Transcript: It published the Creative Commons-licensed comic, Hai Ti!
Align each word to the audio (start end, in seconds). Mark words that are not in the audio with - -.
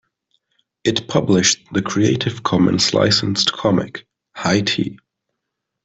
It 0.83 1.07
published 1.07 1.59
the 1.73 1.83
Creative 1.83 2.41
Commons-licensed 2.41 3.53
comic, 3.53 4.07
Hai 4.35 4.61
Ti! 4.61 4.97